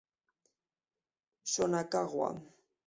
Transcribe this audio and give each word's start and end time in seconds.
So 1.51 1.63
Nakagawa 1.71 2.29